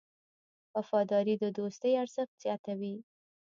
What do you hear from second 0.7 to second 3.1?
وفاداري د دوستۍ ارزښت زیاتوي.